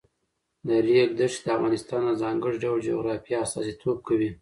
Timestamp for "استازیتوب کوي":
3.45-4.29